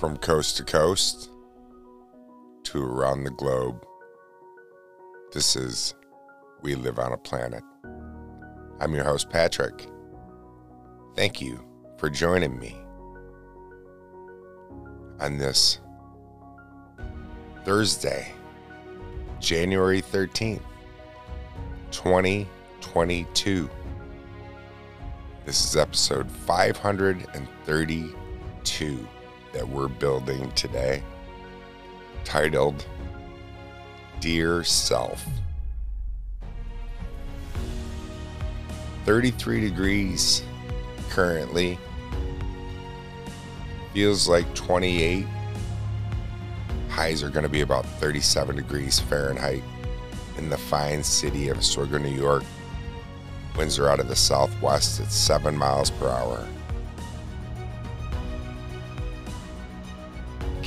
From 0.00 0.16
coast 0.16 0.56
to 0.56 0.64
coast 0.64 1.30
to 2.64 2.82
around 2.82 3.22
the 3.24 3.30
globe, 3.30 3.84
this 5.30 5.56
is 5.56 5.94
We 6.62 6.74
Live 6.74 6.98
on 6.98 7.12
a 7.12 7.18
Planet. 7.18 7.62
I'm 8.80 8.94
your 8.94 9.04
host, 9.04 9.28
Patrick. 9.28 9.86
Thank 11.14 11.42
you 11.42 11.62
for 11.98 12.08
joining 12.08 12.58
me 12.58 12.78
on 15.20 15.36
this 15.36 15.80
Thursday, 17.66 18.32
January 19.38 20.00
13th, 20.00 20.62
2022. 21.90 23.68
This 25.44 25.62
is 25.62 25.76
episode 25.76 26.30
532 26.30 29.08
that 29.52 29.68
we're 29.68 29.88
building 29.88 30.50
today, 30.52 31.02
titled 32.24 32.84
Dear 34.20 34.62
Self. 34.64 35.24
33 39.04 39.60
degrees 39.60 40.42
currently. 41.08 41.78
Feels 43.94 44.28
like 44.28 44.52
28. 44.54 45.26
Highs 46.88 47.22
are 47.22 47.30
going 47.30 47.42
to 47.42 47.48
be 47.48 47.62
about 47.62 47.84
37 47.84 48.56
degrees 48.56 49.00
Fahrenheit 49.00 49.62
in 50.38 50.48
the 50.48 50.58
fine 50.58 51.02
city 51.02 51.48
of 51.48 51.58
Oswego, 51.58 51.98
New 51.98 52.10
York. 52.10 52.44
Winds 53.56 53.78
are 53.78 53.88
out 53.88 54.00
of 54.00 54.08
the 54.08 54.16
southwest 54.16 55.00
at 55.00 55.10
7 55.10 55.56
miles 55.56 55.90
per 55.90 56.08
hour. 56.08 56.46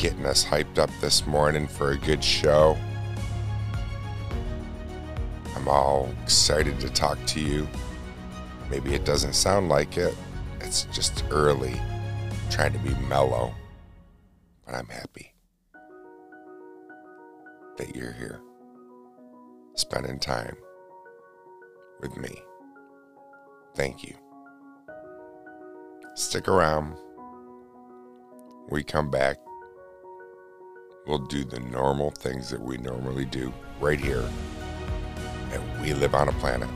Getting 0.04 0.26
us 0.26 0.44
hyped 0.44 0.80
up 0.80 0.90
this 1.00 1.26
morning 1.26 1.66
for 1.66 1.92
a 1.92 1.98
good 1.98 2.22
show. 2.22 2.78
I'm 5.56 5.66
all 5.70 6.10
excited 6.24 6.78
to 6.82 6.90
talk 6.90 7.18
to 7.28 7.40
you. 7.40 7.66
Maybe 8.70 8.96
it 8.96 9.06
doesn't 9.06 9.32
sound 9.32 9.70
like 9.70 9.98
it. 9.98 10.14
It's 10.60 10.84
just 10.92 11.24
early, 11.30 11.82
trying 12.52 12.74
to 12.74 12.80
be 12.80 12.94
mellow. 13.08 13.56
But 14.66 14.76
I'm 14.76 14.90
happy 14.90 15.34
that 17.78 17.96
you're 17.96 18.12
here, 18.12 18.42
spending 19.76 20.20
time 20.20 20.58
with 22.02 22.18
me. 22.18 22.42
Thank 23.74 24.04
you. 24.04 24.16
Stick 26.16 26.50
around. 26.50 26.98
We 28.68 28.84
come 28.84 29.10
back. 29.10 29.38
We'll 31.06 31.20
do 31.20 31.44
the 31.44 31.60
normal 31.60 32.12
things 32.12 32.50
that 32.50 32.62
we 32.62 32.78
normally 32.78 33.26
do 33.26 33.52
right 33.82 34.00
here. 34.00 34.24
And 35.52 35.82
we 35.82 35.94
live 35.94 36.16
on 36.16 36.30
a 36.30 36.34
planet. 36.34 36.70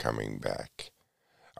Coming 0.00 0.38
back. 0.38 0.90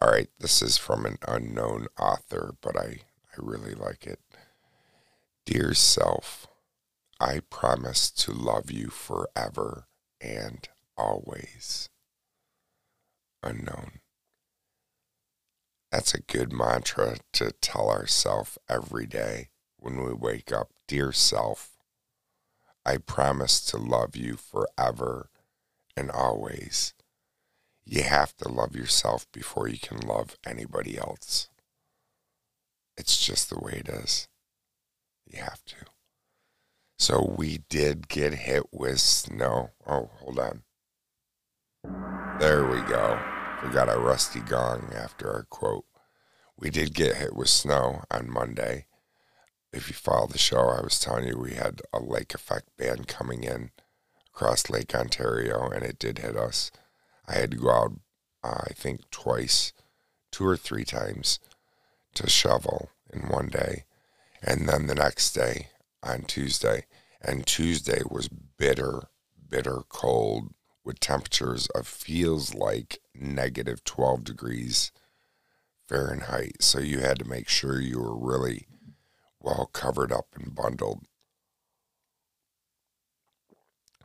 All 0.01 0.11
right, 0.11 0.29
this 0.41 0.63
is 0.63 0.79
from 0.79 1.05
an 1.05 1.19
unknown 1.29 1.87
author, 1.99 2.55
but 2.63 2.77
I, 2.77 3.01
I 3.31 3.37
really 3.37 3.75
like 3.75 4.07
it. 4.07 4.19
Dear 5.45 5.75
self, 5.75 6.49
I 7.21 7.41
promise 7.51 8.11
to 8.13 8.33
love 8.33 8.71
you 8.71 8.89
forever 8.89 9.87
and 10.21 10.67
always. 10.97 11.91
Unknown. 13.43 14.01
That's 15.93 16.15
a 16.15 16.23
good 16.23 16.51
mantra 16.53 17.17
to 17.35 17.53
tell 17.61 17.91
ourselves 17.91 18.57
every 18.69 19.07
day 19.07 19.49
when 19.77 20.03
we 20.03 20.15
wake 20.15 20.51
up. 20.51 20.71
Dear 20.89 21.13
self, 21.13 21.73
I 22.87 22.97
promise 22.97 23.61
to 23.67 23.77
love 23.77 24.17
you 24.17 24.37
forever 24.37 25.29
and 25.95 26.11
always. 26.11 26.95
You 27.85 28.03
have 28.03 28.37
to 28.37 28.49
love 28.49 28.77
yourself 28.77 29.27
before 29.33 29.69
you 29.69 29.79
can 29.79 30.01
love 30.01 30.37
anybody 30.47 30.97
else. 30.99 31.49
It's 32.97 33.25
just 33.25 33.51
the 33.51 33.59
way 33.59 33.83
it 33.85 33.89
is. 33.89 34.29
You 35.27 35.41
have 35.43 35.65
to. 35.67 35.77
So 36.99 37.35
we 37.37 37.59
did 37.69 38.09
get 38.09 38.35
hit 38.35 38.65
with 38.73 39.01
snow. 39.01 39.71
Oh, 39.87 40.11
hold 40.19 40.39
on. 40.39 40.63
There 42.39 42.67
we 42.67 42.81
go. 42.83 43.19
Forgot 43.61 43.89
a 43.89 43.99
rusty 43.99 44.41
gong 44.41 44.93
after 44.95 45.31
our 45.31 45.45
quote. 45.45 45.85
We 46.59 46.71
did 46.71 46.95
get 46.95 47.17
hit 47.17 47.35
with 47.35 47.49
snow 47.49 48.05
on 48.11 48.31
Monday. 48.31 48.87
If 49.73 49.89
you 49.89 49.95
follow 49.95 50.27
the 50.27 50.39
show, 50.39 50.69
I 50.69 50.83
was 50.83 50.99
telling 51.01 51.27
you 51.27 51.39
we 51.39 51.55
had 51.55 51.81
a 51.93 52.01
lake 52.01 52.35
effect 52.35 52.69
band 52.77 53.09
coming 53.09 53.45
in 53.45 53.71
across 54.35 54.69
Lake 54.69 54.95
Ontario, 54.95 55.71
and 55.71 55.83
it 55.83 55.99
did 55.99 56.19
hit 56.19 56.37
us. 56.37 56.71
I 57.31 57.39
had 57.39 57.53
to 57.53 57.57
go 57.57 57.71
out, 57.71 57.93
uh, 58.43 58.63
I 58.65 58.73
think, 58.73 59.09
twice, 59.11 59.73
two 60.33 60.47
or 60.47 60.57
three 60.57 60.85
times 60.85 61.39
to 62.15 62.29
shovel 62.29 62.91
in 63.13 63.29
one 63.29 63.49
day. 63.49 63.85
And 64.43 64.69
then 64.69 64.87
the 64.87 64.95
next 64.95 65.33
day 65.33 65.69
on 66.03 66.23
Tuesday. 66.23 66.87
And 67.23 67.47
Tuesday 67.47 68.01
was 68.11 68.29
bitter, 68.29 69.09
bitter 69.49 69.83
cold 69.89 70.55
with 70.85 70.99
temperatures 70.99 71.69
of 71.75 71.87
feels 71.87 72.55
like 72.55 72.99
negative 73.15 73.85
12 73.85 74.25
degrees 74.25 74.91
Fahrenheit. 75.87 76.63
So 76.63 76.81
you 76.81 77.01
had 77.01 77.19
to 77.19 77.25
make 77.29 77.49
sure 77.49 77.81
you 77.81 78.01
were 78.01 78.17
really 78.17 78.67
well 79.41 79.71
covered 79.73 80.11
up 80.13 80.29
and 80.35 80.55
bundled 80.55 81.05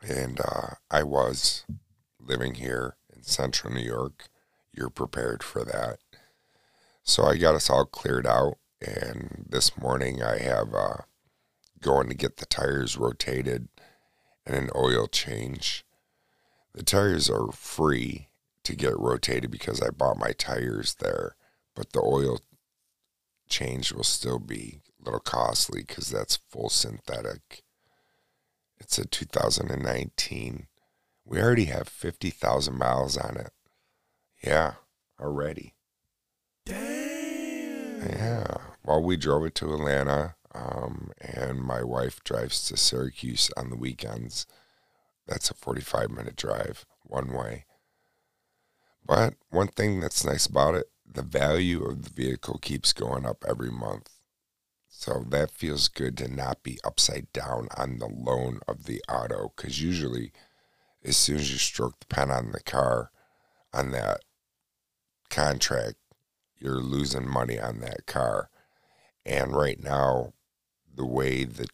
and 0.07 0.39
uh, 0.39 0.75
I 0.91 1.03
was 1.03 1.65
living 2.19 2.55
here 2.55 2.95
central 3.25 3.73
New 3.73 3.81
York. 3.81 4.29
You're 4.71 4.89
prepared 4.89 5.43
for 5.43 5.63
that. 5.65 5.97
So 7.03 7.25
I 7.25 7.37
got 7.37 7.55
us 7.55 7.69
all 7.69 7.85
cleared 7.85 8.25
out, 8.25 8.55
and 8.85 9.45
this 9.47 9.77
morning 9.77 10.23
I 10.23 10.39
have 10.39 10.73
uh, 10.73 10.97
going 11.81 12.09
to 12.09 12.15
get 12.15 12.37
the 12.37 12.45
tires 12.45 12.97
rotated 12.97 13.67
and 14.45 14.55
an 14.55 14.69
oil 14.75 15.07
change. 15.07 15.85
The 16.73 16.83
tires 16.83 17.29
are 17.29 17.51
free 17.51 18.29
to 18.63 18.75
get 18.75 18.97
rotated 18.97 19.51
because 19.51 19.81
I 19.81 19.89
bought 19.89 20.17
my 20.17 20.31
tires 20.31 20.95
there, 20.95 21.35
but 21.75 21.93
the 21.93 22.01
oil 22.01 22.39
change 23.47 23.93
will 23.93 24.03
still 24.03 24.39
be 24.39 24.81
a 24.99 25.05
little 25.05 25.19
costly 25.19 25.81
because 25.81 26.09
that's 26.09 26.37
full 26.37 26.69
synthetic. 26.69 27.63
It's 28.79 28.97
a 28.97 29.05
2019. 29.05 30.67
We 31.25 31.41
already 31.41 31.65
have 31.65 31.87
50,000 31.87 32.77
miles 32.77 33.17
on 33.17 33.37
it. 33.37 33.51
Yeah, 34.43 34.73
already. 35.19 35.73
Damn. 36.65 38.01
Yeah. 38.01 38.57
Well, 38.83 39.01
we 39.01 39.17
drove 39.17 39.45
it 39.45 39.55
to 39.55 39.73
Atlanta, 39.73 40.35
um, 40.53 41.11
and 41.19 41.59
my 41.61 41.83
wife 41.83 42.23
drives 42.23 42.67
to 42.67 42.77
Syracuse 42.77 43.49
on 43.57 43.69
the 43.71 43.75
weekends. 43.75 44.45
That's 45.27 45.49
a 45.49 45.55
45 45.55 46.11
minute 46.11 46.35
drive 46.35 46.85
one 47.01 47.33
way. 47.33 47.65
But 49.03 49.35
one 49.49 49.67
thing 49.67 49.99
that's 49.99 50.23
nice 50.25 50.45
about 50.45 50.75
it, 50.75 50.89
the 51.05 51.23
value 51.23 51.83
of 51.83 52.03
the 52.03 52.09
vehicle 52.09 52.59
keeps 52.59 52.93
going 52.93 53.25
up 53.25 53.43
every 53.47 53.71
month. 53.71 54.09
So 54.87 55.25
that 55.29 55.51
feels 55.51 55.87
good 55.87 56.17
to 56.17 56.27
not 56.27 56.63
be 56.63 56.79
upside 56.83 57.31
down 57.33 57.67
on 57.77 57.99
the 57.99 58.07
loan 58.07 58.59
of 58.67 58.85
the 58.85 59.01
auto 59.09 59.51
because 59.55 59.81
usually, 59.81 60.31
as 61.05 61.15
soon 61.15 61.37
as 61.37 61.51
you 61.51 61.57
stroke 61.57 61.99
the 61.99 62.07
pen 62.07 62.31
on 62.31 62.51
the 62.51 62.61
car 62.61 63.11
on 63.73 63.91
that 63.91 64.21
contract, 65.29 65.95
you're 66.57 66.79
losing 66.79 67.29
money 67.29 67.59
on 67.59 67.79
that 67.79 68.05
car. 68.05 68.49
And 69.25 69.55
right 69.55 69.81
now, 69.81 70.33
the 70.93 71.05
way 71.05 71.43
the 71.43 71.67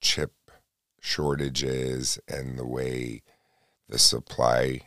chip 0.00 0.32
shortage 1.00 1.62
is 1.62 2.18
and 2.28 2.58
the 2.58 2.66
way 2.66 3.22
the 3.88 3.98
supply 3.98 4.82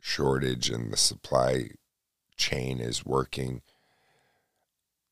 shortage 0.00 0.70
and 0.70 0.92
the 0.92 0.96
supply 0.96 1.70
chain 2.36 2.80
is 2.80 3.06
working 3.06 3.62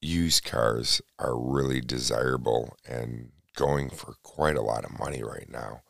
used 0.00 0.44
cars 0.44 1.00
are 1.18 1.38
really 1.38 1.80
desirable 1.80 2.76
and 2.86 3.30
going 3.54 3.88
for 3.88 4.14
quite 4.22 4.56
a 4.56 4.62
lot 4.62 4.84
of 4.84 4.98
money 4.98 5.22
right 5.22 5.48
now. 5.48 5.82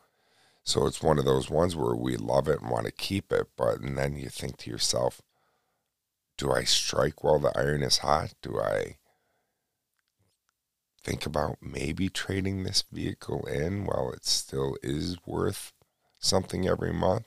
So 0.63 0.87
it's 0.87 1.03
one 1.03 1.19
of 1.19 1.25
those 1.25 1.49
ones 1.49 1.75
where 1.75 1.95
we 1.95 2.15
love 2.15 2.47
it 2.47 2.61
and 2.61 2.69
want 2.69 2.85
to 2.85 2.91
keep 2.91 3.31
it, 3.31 3.47
but 3.57 3.79
and 3.79 3.97
then 3.97 4.15
you 4.15 4.29
think 4.29 4.57
to 4.57 4.69
yourself, 4.69 5.21
do 6.37 6.51
I 6.51 6.63
strike 6.63 7.23
while 7.23 7.39
the 7.39 7.51
iron 7.57 7.83
is 7.83 7.99
hot? 7.99 8.33
Do 8.41 8.59
I 8.59 8.97
think 11.01 11.25
about 11.25 11.57
maybe 11.61 12.07
trading 12.09 12.63
this 12.63 12.83
vehicle 12.91 13.45
in 13.45 13.85
while 13.85 14.11
it 14.11 14.25
still 14.25 14.77
is 14.81 15.17
worth 15.25 15.73
something 16.19 16.67
every 16.67 16.93
month? 16.93 17.25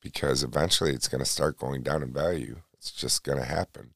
Because 0.00 0.42
eventually 0.42 0.92
it's 0.92 1.08
going 1.08 1.22
to 1.22 1.30
start 1.30 1.58
going 1.58 1.82
down 1.82 2.02
in 2.02 2.12
value. 2.12 2.62
It's 2.72 2.90
just 2.90 3.22
going 3.22 3.38
to 3.38 3.44
happen. 3.44 3.90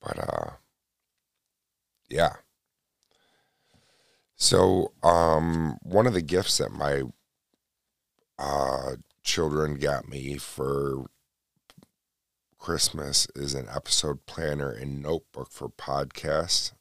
But 0.00 0.18
uh 0.18 0.50
yeah. 2.08 2.36
So, 4.40 4.92
um, 5.02 5.78
one 5.82 6.06
of 6.06 6.14
the 6.14 6.22
gifts 6.22 6.58
that 6.58 6.70
my 6.70 7.02
uh, 8.38 8.92
children 9.24 9.78
got 9.78 10.08
me 10.08 10.36
for 10.36 11.06
Christmas 12.56 13.26
is 13.34 13.54
an 13.54 13.66
episode 13.68 14.26
planner 14.26 14.70
and 14.70 15.02
notebook 15.02 15.50
for 15.50 15.68
podcasts 15.68 16.72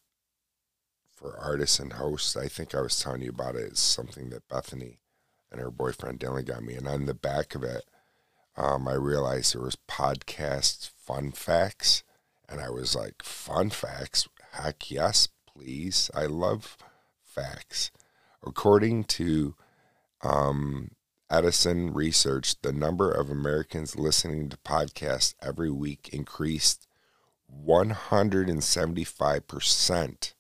for 1.12 1.36
artists 1.40 1.80
and 1.80 1.94
hosts. 1.94 2.38
I 2.38 2.48
think 2.48 2.76
I 2.76 2.82
was 2.82 3.00
telling 3.00 3.24
you 3.24 3.32
about 3.32 3.56
it. 3.56 3.64
It's 3.64 3.82
something 3.82 4.30
that 4.30 4.48
Bethany 4.48 5.00
and 5.52 5.60
her 5.60 5.72
boyfriend 5.72 6.20
Dylan 6.20 6.46
got 6.46 6.62
me. 6.62 6.76
And 6.76 6.88
on 6.88 7.08
the 7.08 7.16
back 7.16 7.56
of 7.56 7.64
it, 7.64 7.86
um, 8.56 8.88
I 8.88 8.94
realized 8.94 9.56
there 9.56 9.64
was 9.64 9.78
podcast 9.90 10.92
fun 10.92 11.32
facts. 11.32 12.04
And 12.48 12.62
I 12.62 12.70
was 12.70 12.96
like, 12.96 13.24
fun 13.24 13.72
facts? 13.72 14.28
Heck 14.52 14.92
yes, 14.92 15.28
please. 15.48 16.12
I 16.14 16.28
love 16.28 16.78
facts. 17.38 17.92
According 18.46 19.06
to 19.06 19.56
um, 20.22 20.92
Edison 21.30 21.94
research, 21.94 22.60
the 22.62 22.74
number 22.74 23.12
of 23.12 23.30
Americans 23.30 23.96
listening 23.96 24.50
to 24.50 24.58
podcasts 24.58 25.36
every 25.42 25.70
week 25.70 26.10
increased 26.12 26.88
175% 27.66 30.34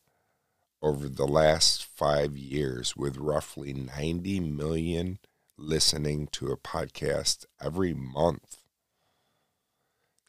over 0.81 1.07
the 1.09 1.27
last 1.27 1.83
five 1.83 2.37
years, 2.37 2.95
with 2.95 3.17
roughly 3.17 3.73
90 3.73 4.39
million 4.41 5.17
listening 5.57 6.27
to 6.31 6.51
a 6.51 6.57
podcast 6.57 7.45
every 7.61 7.93
month. 7.93 8.57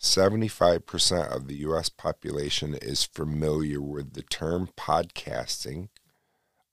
75% 0.00 1.34
of 1.34 1.48
the 1.48 1.56
US 1.56 1.88
population 1.88 2.74
is 2.74 3.04
familiar 3.04 3.80
with 3.80 4.14
the 4.14 4.22
term 4.22 4.68
podcasting, 4.76 5.88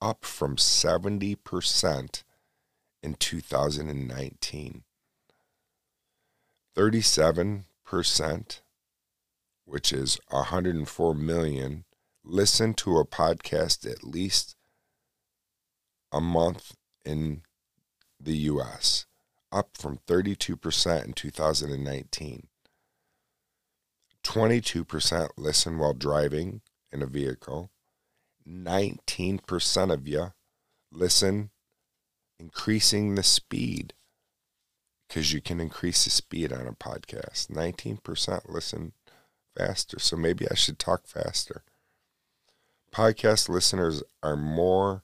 up 0.06 0.24
from 0.24 0.56
70% 0.56 2.24
in 3.02 3.16
2019. 3.16 4.84
37%, 6.78 8.62
which 9.66 9.92
is 9.92 10.20
104 10.30 11.16
million, 11.16 11.86
listen 12.24 12.76
to 12.76 13.00
a 13.00 13.06
podcast 13.06 13.90
at 13.90 14.04
least 14.04 14.56
a 16.12 16.22
month 16.22 16.76
in 17.04 17.42
the 18.20 18.38
US, 18.38 19.08
up 19.52 19.70
from 19.74 19.98
32% 20.06 21.04
in 21.04 21.14
2019. 21.14 22.48
22% 24.24 25.30
listen 25.36 25.80
while 25.80 25.94
driving 25.94 26.62
in 26.92 27.02
a 27.02 27.08
vehicle. 27.08 27.72
19% 28.48 29.94
of 29.94 30.08
you 30.08 30.34
listen 30.92 31.50
increasing 32.40 33.16
the 33.16 33.24
speed 33.24 33.94
because 35.08 35.34
you 35.34 35.42
can 35.42 35.60
increase 35.60 36.04
the 36.04 36.10
speed 36.10 36.52
on 36.52 36.68
a 36.68 36.74
podcast. 36.74 37.48
19% 37.48 38.50
listen 38.50 38.94
faster. 39.58 40.00
So 40.00 40.16
maybe 40.16 40.46
I 40.50 40.56
should 40.56 40.80
talk 40.80 41.08
faster. 41.08 41.64
Podcast 42.92 43.50
listeners 43.50 44.04
are 44.24 44.36
more 44.36 45.04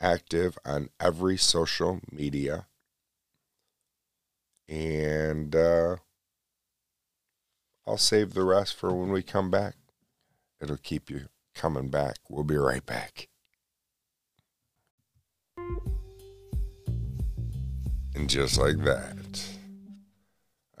active 0.00 0.58
on 0.64 0.90
every 1.00 1.36
social 1.36 2.00
media. 2.10 2.66
And 4.68 5.54
uh, 5.54 5.96
I'll 7.86 7.98
save 7.98 8.34
the 8.34 8.44
rest 8.44 8.74
for 8.76 8.94
when 8.94 9.10
we 9.10 9.22
come 9.22 9.50
back. 9.50 9.76
It'll 10.60 10.76
keep 10.76 11.10
you 11.10 11.28
coming 11.54 11.88
back. 11.88 12.16
We'll 12.28 12.44
be 12.44 12.56
right 12.56 12.84
back. 12.84 13.28
And 18.14 18.28
just 18.28 18.58
like 18.58 18.78
that. 18.84 19.48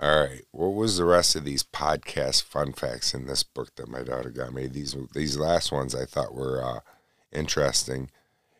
All 0.00 0.20
right. 0.20 0.42
What 0.50 0.74
was 0.74 0.96
the 0.96 1.04
rest 1.04 1.36
of 1.36 1.44
these 1.44 1.62
podcast 1.62 2.42
fun 2.42 2.72
facts 2.72 3.14
in 3.14 3.26
this 3.26 3.42
book 3.42 3.74
that 3.76 3.88
my 3.88 4.02
daughter 4.02 4.30
got 4.30 4.52
me? 4.52 4.66
These 4.66 4.96
these 5.14 5.36
last 5.36 5.72
ones 5.72 5.94
I 5.94 6.04
thought 6.04 6.34
were 6.34 6.62
uh, 6.62 6.80
interesting. 7.32 8.10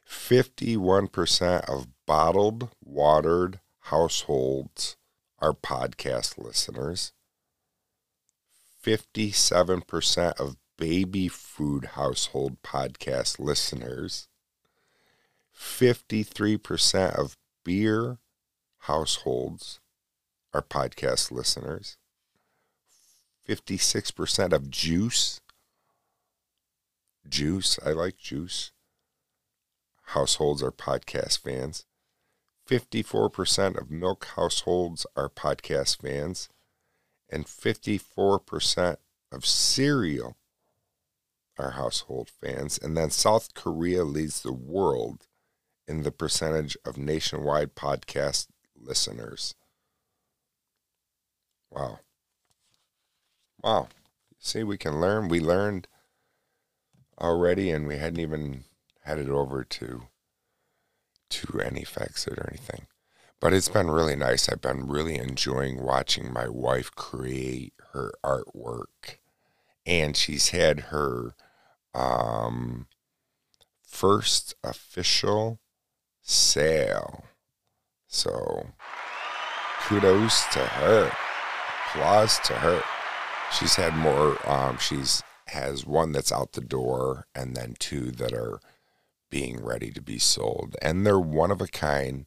Fifty-one 0.04 1.08
percent 1.08 1.68
of 1.68 1.88
bottled 2.06 2.70
watered 2.82 3.60
households 3.80 4.96
are 5.38 5.52
podcast 5.52 6.38
listeners. 6.38 7.12
57% 8.84 10.40
of 10.40 10.56
baby 10.76 11.28
food 11.28 11.84
household 11.94 12.62
podcast 12.62 13.38
listeners, 13.38 14.28
53% 15.56 17.14
of 17.18 17.36
beer 17.64 18.18
households 18.80 19.80
are 20.52 20.62
podcast 20.62 21.30
listeners, 21.30 21.96
56% 23.48 24.52
of 24.52 24.70
juice, 24.70 25.40
juice, 27.28 27.78
I 27.84 27.90
like 27.90 28.16
juice, 28.16 28.72
households 30.06 30.62
are 30.62 30.72
podcast 30.72 31.40
fans. 31.40 31.86
54% 32.68 33.78
of 33.78 33.90
milk 33.90 34.26
households 34.36 35.06
are 35.16 35.28
podcast 35.28 36.00
fans 36.00 36.48
and 37.28 37.44
54% 37.44 38.96
of 39.30 39.44
cereal 39.44 40.36
are 41.58 41.72
household 41.72 42.30
fans. 42.42 42.78
And 42.78 42.96
then 42.96 43.10
South 43.10 43.54
Korea 43.54 44.04
leads 44.04 44.42
the 44.42 44.52
world 44.52 45.26
in 45.86 46.02
the 46.02 46.10
percentage 46.10 46.76
of 46.84 46.96
nationwide 46.96 47.74
podcast 47.74 48.48
listeners. 48.76 49.54
Wow. 51.70 52.00
Wow. 53.62 53.88
See, 54.38 54.62
we 54.62 54.76
can 54.76 55.00
learn. 55.00 55.28
We 55.28 55.40
learned 55.40 55.88
already, 57.20 57.70
and 57.70 57.86
we 57.86 57.96
hadn't 57.96 58.20
even 58.20 58.64
had 59.02 59.18
it 59.18 59.28
over 59.28 59.64
to 59.64 60.08
to 61.30 61.60
any 61.60 61.84
facts 61.84 62.28
or 62.28 62.46
anything. 62.48 62.86
But 63.40 63.52
it's 63.52 63.68
been 63.68 63.90
really 63.90 64.16
nice. 64.16 64.48
I've 64.48 64.60
been 64.60 64.86
really 64.86 65.16
enjoying 65.16 65.82
watching 65.82 66.32
my 66.32 66.48
wife 66.48 66.94
create 66.94 67.74
her 67.92 68.12
artwork. 68.24 69.18
And 69.84 70.16
she's 70.16 70.50
had 70.50 70.80
her 70.80 71.34
um, 71.94 72.86
first 73.86 74.54
official 74.62 75.60
sale. 76.22 77.24
So 78.08 78.68
kudos 79.82 80.44
to 80.52 80.60
her. 80.60 81.12
Applause 81.88 82.38
to 82.40 82.54
her. 82.54 82.82
She's 83.52 83.76
had 83.76 83.94
more 83.94 84.36
um, 84.50 84.78
she's 84.78 85.22
has 85.48 85.86
one 85.86 86.12
that's 86.12 86.32
out 86.32 86.52
the 86.52 86.60
door 86.60 87.26
and 87.34 87.54
then 87.54 87.74
two 87.78 88.10
that 88.10 88.32
are 88.32 88.60
being 89.30 89.62
ready 89.62 89.90
to 89.90 90.00
be 90.00 90.18
sold. 90.18 90.76
And 90.80 91.06
they're 91.06 91.20
one 91.20 91.50
of 91.50 91.60
a 91.60 91.66
kind 91.66 92.26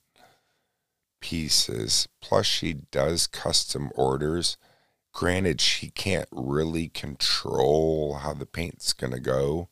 pieces. 1.22 2.08
Plus, 2.22 2.46
she 2.46 2.74
does 2.74 3.28
custom 3.28 3.92
orders. 3.96 4.58
Granted, 5.18 5.60
she 5.60 5.90
can't 5.90 6.30
really 6.32 6.88
control 6.90 8.20
how 8.22 8.36
the 8.36 8.46
paint's 8.46 8.94
going 8.94 9.14
to 9.14 9.20
go, 9.20 9.68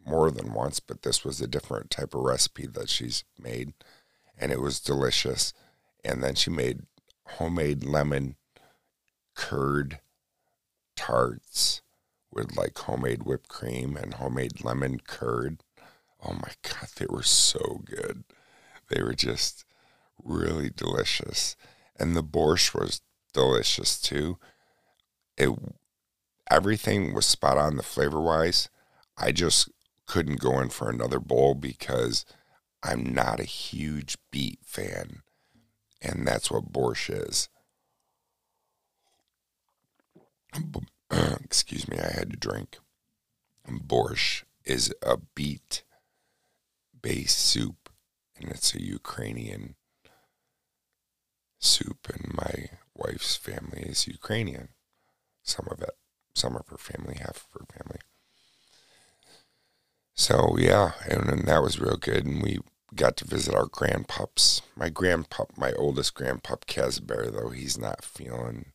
more 0.05 0.31
than 0.31 0.53
once, 0.53 0.79
but 0.79 1.01
this 1.01 1.25
was 1.25 1.41
a 1.41 1.47
different 1.47 1.89
type 1.89 2.13
of 2.13 2.21
recipe 2.21 2.67
that 2.67 2.89
she's 2.89 3.23
made, 3.37 3.73
and 4.37 4.51
it 4.51 4.61
was 4.61 4.79
delicious. 4.79 5.51
And 6.05 6.23
then 6.23 6.35
she 6.35 6.49
made 6.49 6.83
homemade 7.25 7.83
lemon 7.83 8.35
curd 9.35 9.99
tarts 10.95 11.81
with 12.31 12.55
like 12.55 12.77
homemade 12.77 13.23
whipped 13.23 13.49
cream 13.49 13.97
and 13.97 14.15
homemade 14.15 14.63
lemon 14.63 14.99
curd. 14.99 15.63
Oh 16.23 16.33
my 16.33 16.51
God, 16.61 16.89
they 16.97 17.07
were 17.09 17.23
so 17.23 17.81
good. 17.83 18.23
They 18.89 19.01
were 19.01 19.15
just 19.15 19.65
really 20.23 20.69
delicious. 20.69 21.55
And 21.99 22.15
the 22.15 22.23
borscht 22.23 22.73
was 22.73 23.01
delicious 23.33 23.99
too. 23.99 24.37
It 25.37 25.49
everything 26.49 27.13
was 27.13 27.25
spot 27.25 27.57
on 27.57 27.77
the 27.77 27.83
flavor 27.83 28.21
wise. 28.21 28.69
I 29.17 29.31
just 29.31 29.69
couldn't 30.05 30.39
go 30.39 30.59
in 30.59 30.69
for 30.69 30.89
another 30.89 31.19
bowl 31.19 31.55
because 31.55 32.25
I'm 32.83 33.13
not 33.13 33.39
a 33.39 33.45
huge 33.45 34.17
beet 34.31 34.59
fan. 34.63 35.21
And 36.01 36.27
that's 36.27 36.49
what 36.49 36.73
borscht 36.73 37.27
is. 37.29 37.49
Excuse 41.43 41.87
me, 41.87 41.97
I 41.99 42.11
had 42.11 42.31
to 42.31 42.37
drink. 42.37 42.79
Borscht 43.69 44.43
is 44.65 44.93
a 45.01 45.17
beet 45.35 45.83
based 47.01 47.37
soup, 47.37 47.89
and 48.39 48.49
it's 48.51 48.75
a 48.75 48.81
Ukrainian 48.81 49.75
soup, 51.61 52.09
and 52.13 52.33
my 52.33 52.69
wife's 52.95 53.35
family 53.35 53.83
is 53.83 54.07
Ukrainian. 54.07 54.69
Some 55.43 55.67
of 55.71 55.81
it, 55.81 55.95
some 56.33 56.55
of 56.55 56.67
her 56.67 56.77
family, 56.77 57.17
half 57.19 57.47
of 57.47 57.59
her 57.59 57.65
family. 57.77 57.99
So 60.13 60.57
yeah, 60.57 60.91
and, 61.07 61.29
and 61.29 61.47
that 61.47 61.63
was 61.63 61.79
real 61.79 61.97
good, 61.97 62.25
and 62.25 62.43
we 62.43 62.59
got 62.95 63.15
to 63.17 63.25
visit 63.25 63.55
our 63.55 63.67
grandpups. 63.67 64.61
My 64.75 64.89
grandpup, 64.89 65.57
my 65.57 65.71
oldest 65.73 66.13
grandpup, 66.13 66.65
Casbear, 66.65 67.31
though 67.31 67.49
he's 67.49 67.77
not 67.77 68.03
feeling 68.03 68.73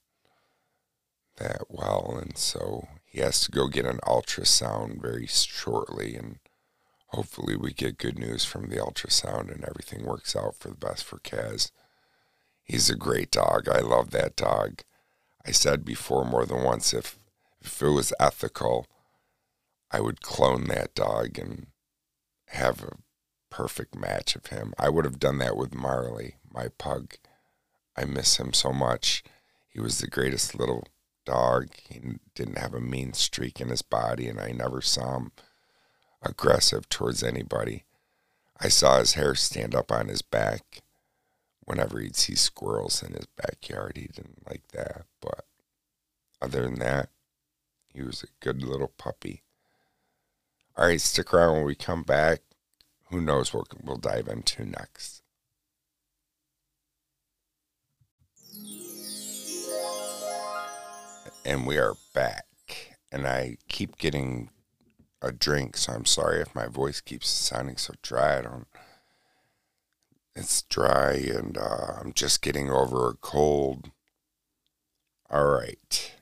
that 1.37 1.65
well, 1.69 2.19
and 2.21 2.37
so 2.39 2.89
he 3.05 3.21
has 3.21 3.41
to 3.41 3.51
go 3.51 3.69
get 3.69 3.85
an 3.85 3.99
ultrasound 4.05 5.03
very 5.03 5.27
shortly, 5.27 6.17
and 6.17 6.39
hopefully 7.09 7.57
we 7.57 7.73
get 7.73 7.99
good 7.99 8.19
news 8.19 8.45
from 8.45 8.69
the 8.69 8.77
ultrasound 8.77 9.53
and 9.53 9.65
everything 9.65 10.05
works 10.05 10.35
out 10.35 10.55
for 10.57 10.69
the 10.69 10.77
best 10.77 11.05
for 11.05 11.19
Kaz. 11.19 11.71
He's 12.67 12.91
a 12.91 12.97
great 12.97 13.31
dog. 13.31 13.69
I 13.69 13.79
love 13.79 14.11
that 14.11 14.35
dog. 14.35 14.83
I 15.47 15.53
said 15.53 15.85
before 15.85 16.25
more 16.25 16.45
than 16.45 16.65
once 16.65 16.93
if 16.93 17.17
if 17.61 17.81
it 17.81 17.89
was 17.89 18.13
ethical, 18.21 18.87
I 19.91 20.01
would 20.01 20.21
clone 20.21 20.65
that 20.65 20.95
dog 20.95 21.39
and 21.39 21.69
have 22.49 22.83
a 22.83 22.97
perfect 23.51 23.95
match 23.95 24.35
of 24.37 24.47
him. 24.47 24.75
I 24.79 24.89
would 24.89 25.05
have 25.05 25.21
done 25.21 25.39
that 25.39 25.57
with 25.57 25.75
Marley, 25.75 26.37
my 26.53 26.69
pug. 26.77 27.15
I 27.97 28.05
miss 28.05 28.39
him 28.39 28.53
so 28.53 28.73
much. 28.73 29.23
He 29.69 29.81
was 29.81 29.99
the 29.99 30.09
greatest 30.09 30.55
little 30.59 30.85
dog. 31.25 31.69
He 31.89 32.01
didn't 32.35 32.59
have 32.59 32.75
a 32.75 32.81
mean 32.81 33.13
streak 33.13 33.61
in 33.61 33.69
his 33.69 33.83
body, 33.83 34.29
and 34.29 34.41
I 34.41 34.51
never 34.51 34.81
saw 34.81 35.17
him 35.17 35.33
aggressive 36.23 36.89
towards 36.89 37.23
anybody. 37.23 37.85
I 38.59 38.69
saw 38.69 38.99
his 38.99 39.15
hair 39.15 39.35
stand 39.35 39.75
up 39.75 39.93
on 39.93 40.09
his 40.09 40.23
back 40.23 40.83
whenever 41.67 42.01
he'd 42.01 42.17
see 42.17 42.35
squirrels 42.35 43.03
in 43.03 43.13
his 43.13 43.27
backyard. 43.37 43.93
He 43.97 44.07
didn't 44.07 44.49
like 44.49 44.67
that. 44.69 45.05
But 45.21 45.45
other 46.41 46.63
than 46.63 46.79
that, 46.79 47.11
he 47.93 48.03
was 48.03 48.23
a 48.23 48.45
good 48.45 48.63
little 48.63 48.93
puppy. 48.97 49.43
All 50.77 50.87
right, 50.87 51.01
stick 51.01 51.35
around 51.35 51.57
when 51.57 51.65
we 51.65 51.75
come 51.75 52.03
back. 52.03 52.41
Who 53.11 53.21
knows 53.21 53.53
what 53.53 53.69
we'll 53.85 53.97
dive 53.97 54.29
into 54.29 54.65
next? 54.65 55.23
And 61.45 61.67
we 61.67 61.79
are 61.79 61.95
back. 62.15 62.45
And 63.13 63.27
I 63.27 63.57
keep 63.69 63.99
getting 63.99 64.51
a 65.23 65.33
drink, 65.33 65.77
so 65.77 65.93
I'm 65.93 66.05
sorry 66.05 66.41
if 66.41 66.55
my 66.55 66.67
voice 66.67 67.01
keeps 67.01 67.29
sounding 67.29 67.77
so 67.77 67.95
dry. 68.03 68.39
I 68.39 68.43
don't 68.43 68.67
it's 70.37 70.63
dry 70.63 71.15
and 71.15 71.57
uh, 71.57 71.95
I'm 71.99 72.13
just 72.13 72.43
getting 72.43 72.71
over 72.71 73.09
a 73.09 73.15
cold. 73.15 73.91
All 75.31 75.47
right. 75.47 76.13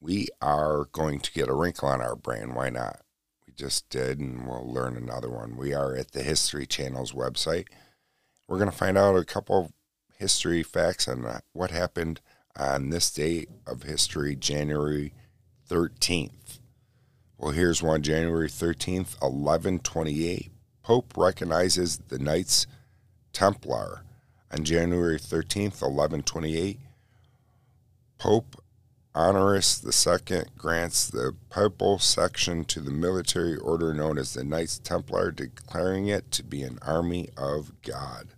We 0.00 0.28
are 0.40 0.84
going 0.92 1.18
to 1.20 1.32
get 1.32 1.48
a 1.48 1.54
wrinkle 1.54 1.88
on 1.88 2.00
our 2.00 2.14
brain. 2.14 2.54
Why 2.54 2.70
not? 2.70 3.00
We 3.46 3.52
just 3.54 3.90
did, 3.90 4.20
and 4.20 4.46
we'll 4.46 4.72
learn 4.72 4.96
another 4.96 5.28
one. 5.28 5.56
We 5.56 5.74
are 5.74 5.96
at 5.96 6.12
the 6.12 6.22
History 6.22 6.64
Channel's 6.64 7.12
website. 7.12 7.66
We're 8.46 8.58
going 8.58 8.70
to 8.70 8.76
find 8.76 8.96
out 8.96 9.16
a 9.16 9.24
couple 9.24 9.58
of 9.58 9.72
history 10.16 10.62
facts 10.62 11.08
on 11.08 11.26
what 11.52 11.70
happened 11.72 12.20
on 12.56 12.90
this 12.90 13.10
date 13.10 13.50
of 13.66 13.82
history, 13.82 14.36
January 14.36 15.12
13th. 15.68 16.60
Well, 17.36 17.52
here's 17.52 17.82
one 17.82 18.02
January 18.02 18.48
13th, 18.48 19.20
1128. 19.20 20.52
Pope 20.82 21.14
recognizes 21.16 21.98
the 22.08 22.18
Knights 22.18 22.66
Templar. 23.36 24.00
On 24.50 24.64
January 24.64 25.18
13th, 25.18 25.82
1128, 25.82 26.80
Pope 28.16 28.64
Honorius 29.14 29.84
II 29.84 30.44
grants 30.56 31.10
the 31.10 31.34
papal 31.50 31.98
sanction 31.98 32.64
to 32.64 32.80
the 32.80 32.90
military 32.90 33.54
order 33.58 33.92
known 33.92 34.16
as 34.16 34.32
the 34.32 34.42
Knights 34.42 34.78
Templar, 34.78 35.32
declaring 35.32 36.06
it 36.06 36.30
to 36.30 36.42
be 36.42 36.62
an 36.62 36.78
army 36.80 37.28
of 37.36 37.72
God. 37.82 38.28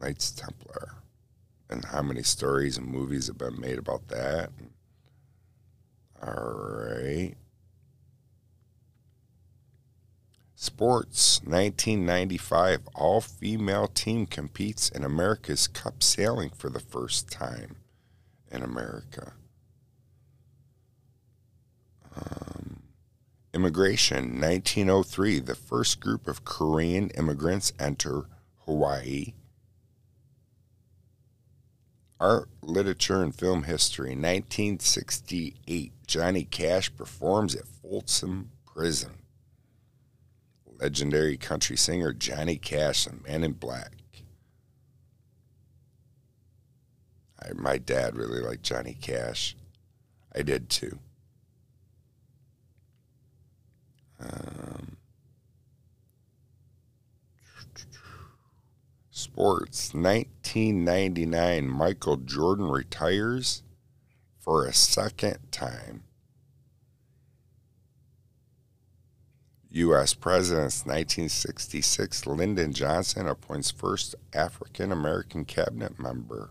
Knights 0.00 0.30
Templar. 0.30 0.94
And 1.68 1.84
how 1.84 2.00
many 2.00 2.22
stories 2.22 2.78
and 2.78 2.86
movies 2.86 3.26
have 3.26 3.36
been 3.36 3.60
made 3.60 3.78
about 3.78 4.08
that? 4.08 4.48
All 6.22 6.54
right. 6.54 7.34
Sports 10.62 11.40
1995 11.44 12.80
all 12.94 13.22
female 13.22 13.86
team 13.86 14.26
competes 14.26 14.90
in 14.90 15.04
America's 15.04 15.66
Cup 15.66 16.02
sailing 16.02 16.50
for 16.50 16.68
the 16.68 16.78
first 16.78 17.30
time 17.30 17.76
in 18.52 18.62
America. 18.62 19.32
Um, 22.14 22.82
immigration 23.54 24.38
1903 24.38 25.40
the 25.40 25.54
first 25.54 25.98
group 25.98 26.28
of 26.28 26.44
Korean 26.44 27.08
immigrants 27.16 27.72
enter 27.80 28.26
Hawaii. 28.66 29.32
Art, 32.20 32.50
literature, 32.60 33.22
and 33.22 33.34
film 33.34 33.62
history 33.62 34.10
1968 34.10 35.92
Johnny 36.06 36.44
Cash 36.44 36.94
performs 36.96 37.54
at 37.54 37.66
Folsom 37.66 38.50
Prison 38.66 39.19
legendary 40.80 41.36
country 41.36 41.76
singer 41.76 42.12
Johnny 42.12 42.56
Cash 42.56 43.06
and 43.06 43.22
Man 43.24 43.44
in 43.44 43.52
Black. 43.52 43.92
I, 47.42 47.52
my 47.54 47.78
dad 47.78 48.16
really 48.16 48.40
liked 48.40 48.62
Johnny 48.62 48.96
Cash. 49.00 49.56
I 50.34 50.42
did 50.42 50.68
too. 50.68 50.98
Um, 54.20 54.96
sports 59.10 59.94
1999 59.94 61.68
Michael 61.68 62.16
Jordan 62.16 62.66
retires 62.66 63.62
for 64.38 64.66
a 64.66 64.72
second 64.72 65.38
time. 65.50 66.04
U.S. 69.72 70.14
Presidents 70.14 70.84
1966 70.84 72.26
Lyndon 72.26 72.72
Johnson 72.72 73.28
appoints 73.28 73.70
first 73.70 74.16
African 74.34 74.90
American 74.90 75.44
cabinet 75.44 75.98
member. 75.98 76.50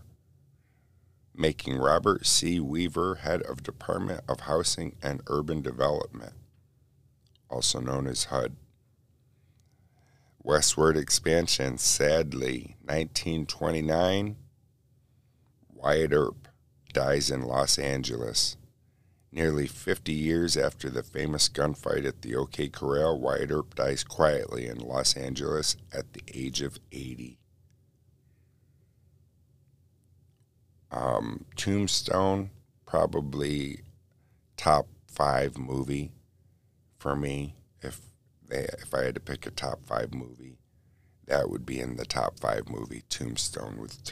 making 1.34 1.76
Robert 1.78 2.26
C. 2.26 2.60
Weaver 2.60 3.16
head 3.16 3.42
of 3.42 3.62
Department 3.62 4.22
of 4.28 4.40
Housing 4.40 4.96
and 5.02 5.22
Urban 5.26 5.62
Development, 5.62 6.32
also 7.48 7.80
known 7.80 8.06
as 8.06 8.24
HUD. 8.24 8.56
Westward 10.42 10.96
expansion, 10.96 11.78
sadly, 11.78 12.76
1929. 12.84 14.36
Wyatt 15.74 16.12
Earp 16.12 16.48
dies 16.92 17.30
in 17.30 17.42
Los 17.42 17.78
Angeles. 17.78 18.56
Nearly 19.32 19.68
50 19.68 20.12
years 20.12 20.56
after 20.56 20.90
the 20.90 21.04
famous 21.04 21.48
gunfight 21.48 22.04
at 22.04 22.22
the 22.22 22.34
OK 22.34 22.68
Corral, 22.68 23.20
Wyatt 23.20 23.52
Earp 23.52 23.76
dies 23.76 24.02
quietly 24.02 24.66
in 24.66 24.78
Los 24.78 25.16
Angeles 25.16 25.76
at 25.92 26.12
the 26.14 26.22
age 26.34 26.62
of 26.62 26.80
80. 26.90 27.38
Um, 30.90 31.44
Tombstone, 31.54 32.50
probably 32.84 33.82
top 34.56 34.88
five 35.06 35.56
movie 35.56 36.10
for 36.98 37.14
me. 37.14 37.54
If 37.82 38.00
they, 38.48 38.66
if 38.80 38.92
I 38.92 39.04
had 39.04 39.14
to 39.14 39.20
pick 39.20 39.46
a 39.46 39.52
top 39.52 39.86
five 39.86 40.12
movie, 40.12 40.58
that 41.26 41.48
would 41.48 41.64
be 41.64 41.78
in 41.78 41.96
the 41.96 42.04
top 42.04 42.40
five 42.40 42.68
movie. 42.68 43.04
Tombstone 43.08 43.78
with 43.80 44.02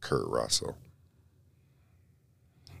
Kurt 0.00 0.28
Russell. 0.28 0.76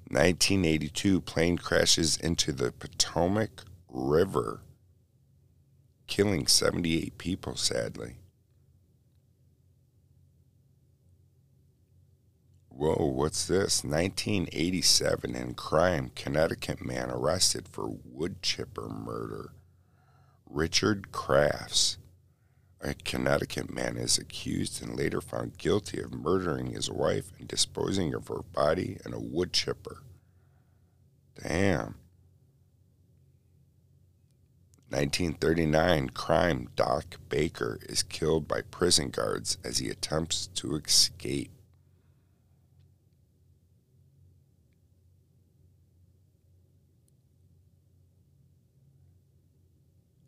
1982 0.08 1.20
plane 1.22 1.58
crashes 1.58 2.16
into 2.16 2.52
the 2.52 2.70
Potomac 2.70 3.64
River, 3.88 4.60
killing 6.06 6.46
78 6.46 7.18
people, 7.18 7.56
sadly. 7.56 8.16
Whoa, 12.68 13.06
what's 13.06 13.46
this? 13.46 13.82
1987 13.82 15.34
in 15.34 15.54
crime, 15.54 16.12
Connecticut 16.14 16.84
man 16.84 17.10
arrested 17.10 17.66
for 17.66 17.88
wood 18.04 18.42
chipper 18.42 18.88
murder. 18.88 19.52
Richard 20.48 21.10
Crafts, 21.10 21.98
a 22.80 22.94
Connecticut 22.94 23.72
man, 23.72 23.96
is 23.96 24.18
accused 24.18 24.82
and 24.82 24.96
later 24.96 25.20
found 25.20 25.58
guilty 25.58 26.00
of 26.00 26.12
murdering 26.12 26.72
his 26.72 26.90
wife 26.90 27.32
and 27.38 27.48
disposing 27.48 28.14
of 28.14 28.28
her 28.28 28.42
body 28.52 28.98
in 29.04 29.12
a 29.12 29.18
wood 29.18 29.52
chipper. 29.52 30.02
Damn. 31.42 31.96
1939 34.88 36.10
crime 36.10 36.68
Doc 36.76 37.16
Barker 37.28 37.80
is 37.88 38.04
killed 38.04 38.46
by 38.46 38.60
prison 38.62 39.10
guards 39.10 39.58
as 39.64 39.78
he 39.78 39.88
attempts 39.88 40.46
to 40.48 40.76
escape. 40.76 41.50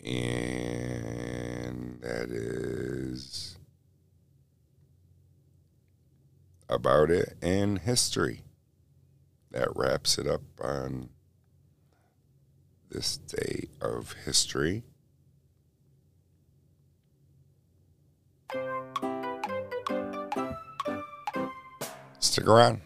And 0.05 1.18
that 2.09 2.31
is 2.31 3.59
about 6.71 7.11
it 7.11 7.35
in 7.43 7.77
history. 7.77 8.45
That 9.51 9.69
wraps 9.77 10.17
it 10.17 10.27
up 10.27 10.41
on 10.63 11.11
this 12.91 13.19
day 13.19 13.69
of 13.83 14.15
history. 14.25 14.85
Stick 22.19 22.47
around. 22.47 22.81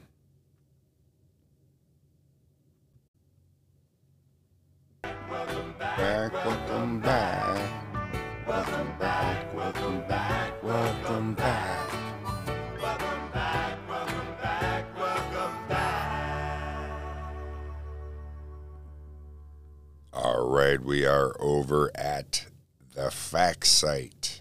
Site. 23.73 24.41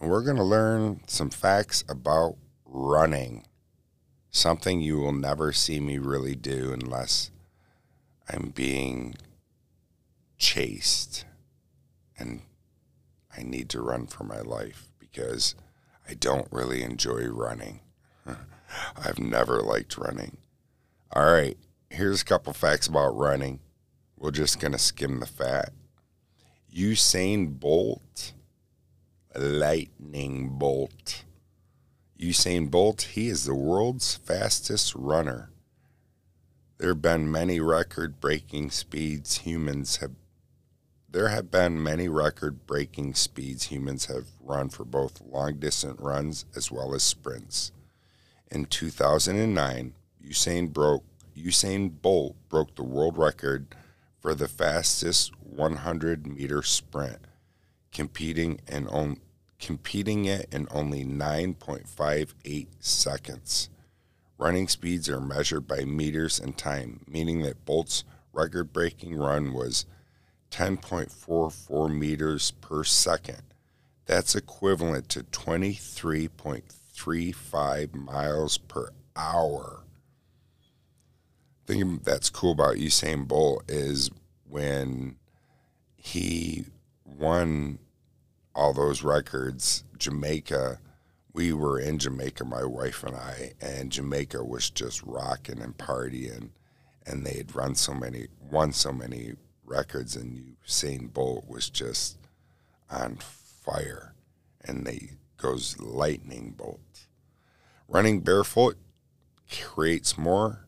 And 0.00 0.10
we're 0.10 0.22
going 0.22 0.36
to 0.36 0.44
learn 0.44 1.00
some 1.06 1.30
facts 1.30 1.84
about 1.88 2.36
running. 2.64 3.46
Something 4.30 4.80
you 4.80 4.98
will 4.98 5.12
never 5.12 5.52
see 5.52 5.80
me 5.80 5.98
really 5.98 6.34
do 6.34 6.72
unless 6.72 7.30
I'm 8.28 8.52
being 8.54 9.16
chased 10.36 11.24
and 12.18 12.42
I 13.36 13.42
need 13.42 13.68
to 13.70 13.80
run 13.80 14.06
for 14.06 14.24
my 14.24 14.40
life 14.40 14.88
because 14.98 15.54
I 16.08 16.14
don't 16.14 16.48
really 16.50 16.82
enjoy 16.82 17.26
running. 17.26 17.80
I've 18.96 19.18
never 19.18 19.60
liked 19.60 19.96
running. 19.96 20.38
All 21.12 21.32
right, 21.32 21.56
here's 21.90 22.22
a 22.22 22.24
couple 22.24 22.52
facts 22.52 22.86
about 22.86 23.16
running. 23.16 23.60
We're 24.16 24.30
just 24.30 24.60
going 24.60 24.72
to 24.72 24.78
skim 24.78 25.20
the 25.20 25.26
fat. 25.26 25.72
Usain 26.74 27.58
Bolt, 27.58 28.32
lightning 29.34 30.58
bolt. 30.58 31.24
Usain 32.18 32.68
Bolt, 32.68 33.02
he 33.12 33.28
is 33.28 33.44
the 33.44 33.54
world's 33.54 34.16
fastest 34.16 34.92
runner. 34.96 35.50
There 36.78 36.88
have 36.88 37.02
been 37.02 37.30
many 37.30 37.60
record 37.60 38.20
breaking 38.20 38.70
speeds 38.70 39.38
humans 39.38 39.96
have 39.96 40.12
there 41.10 41.28
have 41.28 41.50
been 41.50 41.82
many 41.82 42.06
record 42.06 42.66
breaking 42.66 43.14
speeds 43.14 43.64
humans 43.64 44.06
have 44.06 44.26
run 44.40 44.68
for 44.68 44.84
both 44.84 45.22
long 45.22 45.58
distance 45.58 45.98
runs 46.00 46.44
as 46.54 46.70
well 46.70 46.94
as 46.94 47.02
sprints. 47.02 47.72
In 48.50 48.66
2009, 48.66 49.94
Usain 50.22 50.72
broke 50.72 51.04
Usain 51.36 51.90
Bolt 52.02 52.36
broke 52.48 52.74
the 52.74 52.82
world 52.82 53.16
record 53.16 53.74
for 54.20 54.34
the 54.34 54.48
fastest 54.48 55.32
100 55.40 56.26
meter 56.26 56.62
sprint, 56.62 57.20
competing 57.92 58.60
in 58.68 58.86
on, 58.88 59.20
competing 59.58 60.24
it 60.24 60.48
in 60.52 60.68
only 60.70 61.04
9.58 61.04 62.66
seconds. 62.78 63.68
Running 64.36 64.68
speeds 64.68 65.08
are 65.08 65.20
measured 65.20 65.66
by 65.66 65.84
meters 65.84 66.38
and 66.38 66.56
time, 66.56 67.04
meaning 67.08 67.42
that 67.42 67.64
Bolt's 67.64 68.04
record 68.32 68.72
breaking 68.72 69.16
run 69.16 69.52
was 69.52 69.84
10.44 70.50 71.96
meters 71.96 72.50
per 72.60 72.84
second. 72.84 73.42
That's 74.06 74.36
equivalent 74.36 75.08
to 75.10 75.22
23.35 75.24 77.94
miles 77.94 78.58
per 78.58 78.90
hour. 79.16 79.84
thing 81.66 82.00
that's 82.04 82.30
cool 82.30 82.52
about 82.52 82.76
Usain 82.76 83.28
Bolt 83.28 83.64
is 83.68 84.10
when 84.48 85.16
he 85.96 86.64
won 87.16 87.78
all 88.54 88.72
those 88.72 89.02
records, 89.02 89.84
Jamaica, 89.98 90.80
we 91.32 91.52
were 91.52 91.78
in 91.78 91.98
Jamaica, 91.98 92.44
my 92.44 92.64
wife 92.64 93.04
and 93.04 93.14
I, 93.14 93.52
and 93.60 93.92
Jamaica 93.92 94.42
was 94.44 94.70
just 94.70 95.02
rocking 95.02 95.60
and 95.60 95.76
partying, 95.76 96.50
and 97.06 97.24
they 97.24 97.36
had 97.36 97.54
run 97.54 97.74
so 97.74 97.94
many, 97.94 98.26
won 98.50 98.72
so 98.72 98.92
many 98.92 99.34
records, 99.64 100.16
and 100.16 100.56
Usain 100.66 101.12
Bolt 101.12 101.48
was 101.48 101.70
just 101.70 102.18
on 102.90 103.16
fire, 103.16 104.14
and 104.64 104.86
they 104.86 105.10
goes 105.38 105.78
lightning 105.78 106.52
bolt. 106.56 107.06
Running 107.86 108.20
barefoot 108.20 108.76
creates 109.50 110.18
more 110.18 110.66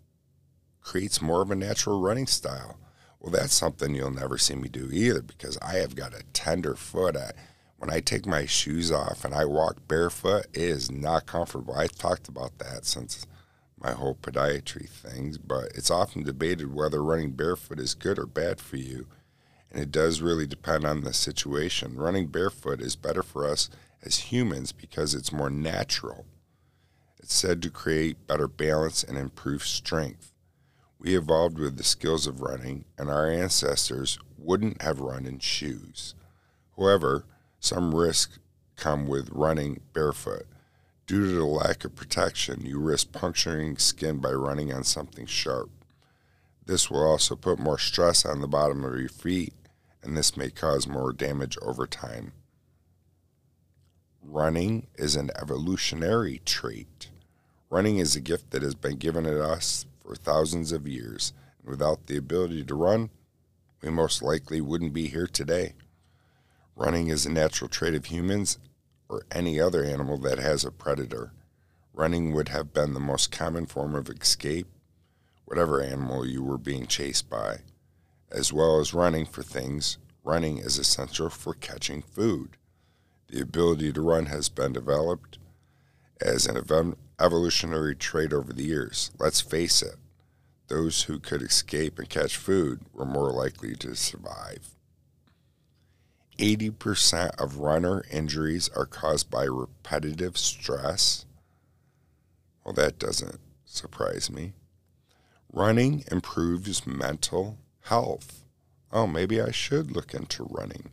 creates 0.80 1.20
more 1.20 1.42
of 1.42 1.50
a 1.50 1.54
natural 1.54 2.00
running 2.00 2.26
style. 2.26 2.78
Well, 3.20 3.32
that's 3.32 3.54
something 3.54 3.94
you'll 3.94 4.10
never 4.10 4.38
see 4.38 4.54
me 4.54 4.68
do 4.68 4.88
either 4.90 5.20
because 5.20 5.58
I 5.58 5.74
have 5.76 5.94
got 5.94 6.14
a 6.14 6.22
tender 6.32 6.74
foot. 6.74 7.16
I, 7.16 7.32
when 7.76 7.90
I 7.90 8.00
take 8.00 8.26
my 8.26 8.46
shoes 8.46 8.90
off 8.90 9.24
and 9.24 9.34
I 9.34 9.44
walk 9.44 9.86
barefoot, 9.86 10.46
it 10.54 10.62
is 10.62 10.90
not 10.90 11.26
comfortable. 11.26 11.74
I've 11.74 11.96
talked 11.96 12.28
about 12.28 12.58
that 12.58 12.86
since 12.86 13.26
my 13.78 13.92
whole 13.92 14.14
podiatry 14.14 14.88
things, 14.88 15.36
but 15.36 15.66
it's 15.74 15.90
often 15.90 16.22
debated 16.22 16.74
whether 16.74 17.02
running 17.02 17.32
barefoot 17.32 17.78
is 17.78 17.94
good 17.94 18.18
or 18.18 18.26
bad 18.26 18.58
for 18.58 18.76
you. 18.76 19.06
And 19.70 19.80
it 19.80 19.92
does 19.92 20.22
really 20.22 20.46
depend 20.46 20.84
on 20.84 21.02
the 21.02 21.12
situation. 21.12 21.96
Running 21.96 22.26
barefoot 22.26 22.80
is 22.80 22.96
better 22.96 23.22
for 23.22 23.46
us 23.46 23.68
as 24.02 24.18
humans 24.32 24.72
because 24.72 25.14
it's 25.14 25.32
more 25.32 25.50
natural. 25.50 26.24
It's 27.18 27.34
said 27.34 27.62
to 27.62 27.70
create 27.70 28.26
better 28.26 28.48
balance 28.48 29.04
and 29.04 29.16
improve 29.18 29.62
strength. 29.64 30.29
We 31.00 31.16
evolved 31.16 31.58
with 31.58 31.78
the 31.78 31.82
skills 31.82 32.26
of 32.26 32.42
running, 32.42 32.84
and 32.98 33.08
our 33.08 33.26
ancestors 33.26 34.18
wouldn't 34.36 34.82
have 34.82 35.00
run 35.00 35.24
in 35.24 35.38
shoes. 35.38 36.14
However, 36.76 37.24
some 37.58 37.94
risks 37.94 38.38
come 38.76 39.08
with 39.08 39.30
running 39.30 39.80
barefoot. 39.94 40.46
Due 41.06 41.26
to 41.26 41.32
the 41.32 41.46
lack 41.46 41.86
of 41.86 41.96
protection, 41.96 42.66
you 42.66 42.78
risk 42.78 43.12
puncturing 43.12 43.78
skin 43.78 44.18
by 44.18 44.30
running 44.30 44.74
on 44.74 44.84
something 44.84 45.24
sharp. 45.24 45.70
This 46.66 46.90
will 46.90 47.02
also 47.02 47.34
put 47.34 47.58
more 47.58 47.78
stress 47.78 48.26
on 48.26 48.42
the 48.42 48.46
bottom 48.46 48.84
of 48.84 49.00
your 49.00 49.08
feet, 49.08 49.54
and 50.02 50.14
this 50.14 50.36
may 50.36 50.50
cause 50.50 50.86
more 50.86 51.14
damage 51.14 51.56
over 51.62 51.86
time. 51.86 52.32
Running 54.22 54.86
is 54.96 55.16
an 55.16 55.30
evolutionary 55.40 56.42
trait. 56.44 57.08
Running 57.70 57.96
is 57.96 58.14
a 58.14 58.20
gift 58.20 58.50
that 58.50 58.62
has 58.62 58.74
been 58.74 58.96
given 58.96 59.24
to 59.24 59.42
us 59.42 59.86
for 60.10 60.16
thousands 60.16 60.72
of 60.72 60.88
years, 60.88 61.32
and 61.60 61.70
without 61.70 62.08
the 62.08 62.16
ability 62.16 62.64
to 62.64 62.74
run, 62.74 63.10
we 63.80 63.90
most 63.90 64.20
likely 64.20 64.60
wouldn't 64.60 64.92
be 64.92 65.06
here 65.06 65.28
today. 65.28 65.72
Running 66.74 67.06
is 67.06 67.24
a 67.24 67.30
natural 67.30 67.68
trait 67.68 67.94
of 67.94 68.06
humans 68.06 68.58
or 69.08 69.22
any 69.30 69.60
other 69.60 69.84
animal 69.84 70.18
that 70.18 70.40
has 70.40 70.64
a 70.64 70.72
predator. 70.72 71.30
Running 71.94 72.34
would 72.34 72.48
have 72.48 72.74
been 72.74 72.92
the 72.92 72.98
most 72.98 73.30
common 73.30 73.66
form 73.66 73.94
of 73.94 74.08
escape, 74.08 74.66
whatever 75.44 75.80
animal 75.80 76.26
you 76.26 76.42
were 76.42 76.58
being 76.58 76.88
chased 76.88 77.30
by. 77.30 77.58
As 78.32 78.52
well 78.52 78.80
as 78.80 78.92
running 78.92 79.26
for 79.26 79.44
things, 79.44 79.96
running 80.24 80.58
is 80.58 80.76
essential 80.76 81.30
for 81.30 81.54
catching 81.54 82.02
food. 82.02 82.56
The 83.28 83.40
ability 83.40 83.92
to 83.92 84.00
run 84.02 84.26
has 84.26 84.48
been 84.48 84.72
developed 84.72 85.38
as 86.20 86.46
an 86.46 86.56
evolutionary 87.20 87.94
trait 87.94 88.32
over 88.32 88.52
the 88.52 88.64
years. 88.64 89.10
Let's 89.18 89.40
face 89.40 89.82
it, 89.82 89.96
those 90.68 91.02
who 91.02 91.18
could 91.18 91.42
escape 91.42 91.98
and 91.98 92.08
catch 92.08 92.36
food 92.36 92.80
were 92.92 93.04
more 93.04 93.30
likely 93.30 93.74
to 93.76 93.94
survive. 93.94 94.76
80% 96.38 97.38
of 97.38 97.58
runner 97.58 98.04
injuries 98.10 98.70
are 98.74 98.86
caused 98.86 99.30
by 99.30 99.44
repetitive 99.44 100.38
stress. 100.38 101.26
Well, 102.64 102.72
that 102.74 102.98
doesn't 102.98 103.40
surprise 103.66 104.30
me. 104.30 104.54
Running 105.52 106.04
improves 106.10 106.86
mental 106.86 107.58
health. 107.82 108.44
Oh, 108.92 109.06
maybe 109.06 109.40
I 109.40 109.50
should 109.50 109.90
look 109.90 110.14
into 110.14 110.44
running. 110.44 110.90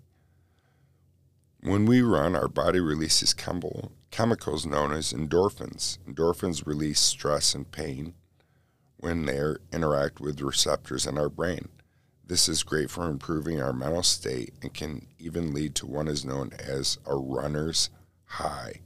When 1.68 1.86
we 1.86 2.02
run, 2.02 2.34
our 2.34 2.48
body 2.48 2.80
releases 2.80 3.34
chemical, 3.34 3.92
chemicals 4.10 4.66
known 4.66 4.94
as 4.94 5.12
endorphins. 5.12 5.98
Endorphins 6.08 6.66
release 6.66 7.02
stress 7.02 7.54
and 7.54 7.70
pain 7.70 8.14
when 8.96 9.26
they 9.26 9.38
interact 9.74 10.22
with 10.22 10.40
receptors 10.40 11.06
in 11.06 11.18
our 11.18 11.28
brain. 11.28 11.68
This 12.26 12.48
is 12.48 12.64
great 12.64 12.90
for 12.90 13.10
improving 13.10 13.62
our 13.62 13.74
mental 13.74 14.02
state 14.02 14.54
and 14.62 14.74
can 14.74 15.08
even 15.20 15.54
lead 15.54 15.76
to 15.76 15.86
what 15.86 16.08
is 16.08 16.24
known 16.24 16.54
as 16.58 17.00
a 17.06 17.18
runner's 17.18 17.90
high. 18.24 18.80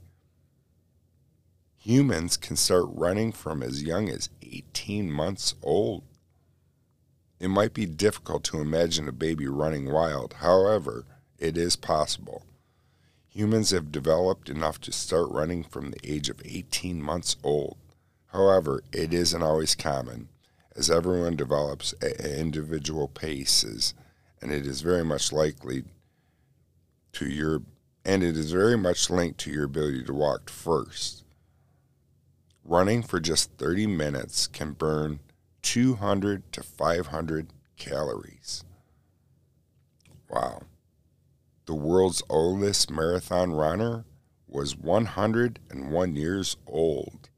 Humans 1.76 2.36
can 2.36 2.56
start 2.56 2.86
running 2.88 3.30
from 3.30 3.62
as 3.62 3.84
young 3.84 4.08
as 4.08 4.28
18 4.42 5.08
months 5.08 5.54
old. 5.62 6.02
It 7.38 7.46
might 7.46 7.74
be 7.74 7.86
difficult 7.86 8.42
to 8.46 8.60
imagine 8.60 9.08
a 9.08 9.12
baby 9.12 9.46
running 9.46 9.92
wild, 9.92 10.34
however, 10.40 11.06
it 11.38 11.56
is 11.56 11.76
possible. 11.76 12.44
Humans 13.34 13.70
have 13.70 13.90
developed 13.90 14.50
enough 14.50 14.78
to 14.82 14.92
start 14.92 15.30
running 15.30 15.64
from 15.64 15.90
the 15.90 16.00
age 16.04 16.28
of 16.28 16.42
18 16.44 17.02
months 17.02 17.36
old. 17.42 17.78
However, 18.26 18.82
it 18.92 19.14
isn't 19.14 19.42
always 19.42 19.74
common, 19.74 20.28
as 20.76 20.90
everyone 20.90 21.36
develops 21.36 21.94
at 22.02 22.20
individual 22.20 23.08
paces, 23.08 23.94
and 24.42 24.52
it 24.52 24.66
is 24.66 24.82
very 24.82 25.02
much 25.02 25.32
likely 25.32 25.84
to 27.12 27.26
your 27.26 27.62
and 28.04 28.22
it 28.22 28.36
is 28.36 28.52
very 28.52 28.76
much 28.76 29.08
linked 29.08 29.38
to 29.40 29.50
your 29.50 29.64
ability 29.64 30.04
to 30.04 30.12
walk 30.12 30.50
first. 30.50 31.24
Running 32.64 33.02
for 33.02 33.18
just 33.18 33.52
30 33.52 33.86
minutes 33.86 34.46
can 34.46 34.72
burn 34.72 35.20
200 35.62 36.52
to 36.52 36.62
500 36.62 37.46
calories. 37.76 38.62
Wow. 40.28 40.62
The 41.66 41.74
world's 41.74 42.22
oldest 42.28 42.90
marathon 42.90 43.52
runner 43.52 44.04
was 44.48 44.76
101 44.76 46.16
years 46.16 46.56
old. 46.66 47.30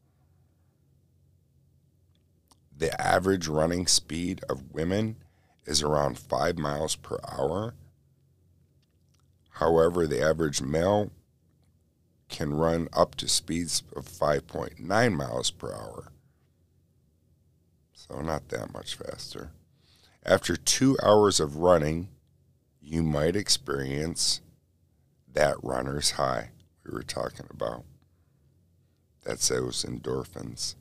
The 2.76 3.00
average 3.00 3.46
running 3.48 3.86
speed 3.86 4.42
of 4.48 4.72
women 4.72 5.16
is 5.66 5.82
around 5.82 6.18
5 6.18 6.58
miles 6.58 6.96
per 6.96 7.18
hour. 7.30 7.74
However, 9.50 10.06
the 10.06 10.22
average 10.22 10.60
male 10.60 11.12
can 12.28 12.54
run 12.54 12.88
up 12.92 13.14
to 13.16 13.28
speeds 13.28 13.82
of 13.94 14.06
5.9 14.06 15.12
miles 15.14 15.50
per 15.50 15.72
hour. 15.72 16.10
So, 17.92 18.20
not 18.20 18.48
that 18.48 18.72
much 18.72 18.96
faster. 18.96 19.52
After 20.24 20.56
two 20.56 20.96
hours 21.02 21.38
of 21.38 21.56
running, 21.56 22.08
you 22.84 23.02
might 23.02 23.34
experience 23.34 24.40
that 25.32 25.56
runner's 25.62 26.12
high 26.12 26.50
we 26.84 26.92
were 26.92 27.02
talking 27.02 27.46
about. 27.50 27.84
That's 29.24 29.48
those 29.48 29.84
endorphins. 29.84 30.74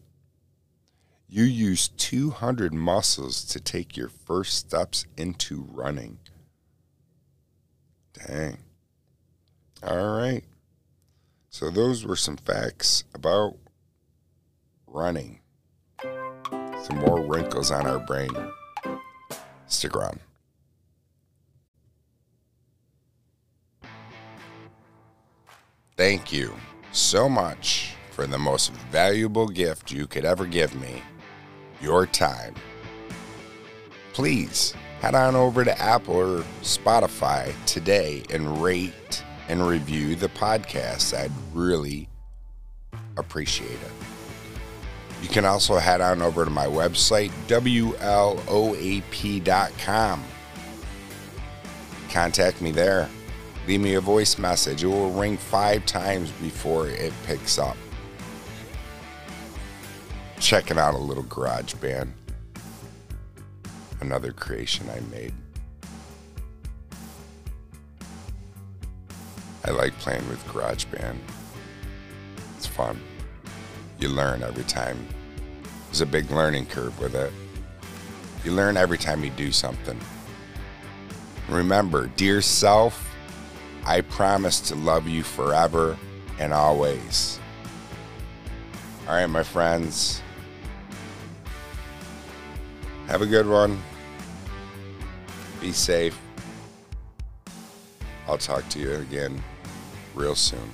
You 1.30 1.44
use 1.46 1.88
200 1.88 2.74
muscles 2.74 3.46
to 3.46 3.60
take 3.60 3.96
your 3.96 4.10
first 4.10 4.58
steps 4.58 5.06
into 5.18 5.66
running. 5.72 6.20
Dang. 8.14 8.58
All 9.82 10.18
right. 10.18 10.44
So, 11.50 11.70
those 11.70 12.06
were 12.06 12.16
some 12.16 12.38
facts 12.38 13.04
about 13.14 13.56
running. 14.88 15.40
Some 16.02 17.00
more 17.00 17.26
wrinkles 17.26 17.72
on 17.72 17.88
our 17.88 18.00
brain. 18.00 18.32
Stick 19.68 19.96
around. 19.96 20.20
Thank 26.04 26.34
you 26.34 26.54
so 26.92 27.30
much 27.30 27.94
for 28.12 28.28
the 28.28 28.38
most 28.38 28.74
valuable 28.92 29.48
gift 29.48 29.90
you 29.90 30.06
could 30.06 30.26
ever 30.26 30.46
give 30.46 30.76
me 30.76 31.02
your 31.80 32.06
time. 32.06 32.56
Please 34.12 34.74
head 35.00 35.16
on 35.16 35.38
over 35.38 35.64
to 35.64 35.82
Apple 35.82 36.16
or 36.16 36.44
Spotify 36.62 37.54
today 37.66 38.24
and 38.30 38.62
rate 38.62 39.24
and 39.48 39.66
review 39.66 40.16
the 40.16 40.28
podcast. 40.28 41.18
I'd 41.18 41.32
really 41.54 42.10
appreciate 43.16 43.72
it. 43.72 43.92
You 45.22 45.30
can 45.30 45.46
also 45.46 45.78
head 45.78 46.02
on 46.02 46.22
over 46.22 46.44
to 46.44 46.52
my 46.52 46.66
website, 46.66 47.32
WLOAP.com. 47.48 47.94
Contact 52.10 52.62
me 52.62 52.72
there. 52.72 53.08
Leave 53.68 53.80
me 53.80 53.94
a 53.94 54.02
voice 54.02 54.38
message. 54.38 54.84
It 54.84 54.88
will 54.88 55.12
ring 55.12 55.38
five 55.38 55.86
times 55.86 56.32
before 56.32 56.90
it 56.90 57.14
picks 57.26 57.58
up. 57.58 57.78
Checking 60.40 60.78
out 60.78 60.94
a 60.94 60.98
little 60.98 61.24
garage 61.24 61.74
band. 61.76 62.14
Another 64.02 64.34
creation 64.34 64.90
I 64.90 65.00
made. 65.16 65.34
I 69.64 69.72
like 69.72 69.98
playing 70.00 70.28
with 70.28 70.46
GarageBand. 70.48 71.18
It's 72.58 72.68
fun. 72.68 73.00
You 73.98 74.10
learn 74.10 74.44
every 74.44 74.66
time. 74.66 75.08
There's 75.86 76.02
a 76.02 76.06
big 76.06 76.30
learning 76.32 76.66
curve 76.66 77.00
with 77.00 77.16
it. 77.16 77.32
You 78.44 78.52
learn 78.52 78.76
every 78.76 78.98
time 78.98 79.24
you 79.24 79.30
do 79.30 79.54
something. 79.54 79.98
Remember, 81.48 82.08
dear 82.18 82.42
self, 82.42 83.13
I 83.86 84.02
promise 84.02 84.60
to 84.62 84.76
love 84.76 85.08
you 85.08 85.24
forever 85.24 85.98
and 86.40 86.54
always. 86.54 87.40
All 89.08 89.16
right, 89.16 89.26
my 89.26 89.44
friends. 89.44 90.22
Have 93.08 93.22
a 93.22 93.26
good 93.26 93.48
one. 93.48 93.82
Be 95.60 95.74
safe. 95.74 96.18
I'll 98.28 98.38
talk 98.38 98.68
to 98.70 98.80
you 98.80 98.94
again 98.96 99.44
real 100.16 100.36
soon. 100.36 100.70